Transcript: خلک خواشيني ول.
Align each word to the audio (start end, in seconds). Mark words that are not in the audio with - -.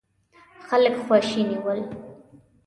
خلک 0.67 0.93
خواشيني 1.07 1.57
ول. 1.65 1.81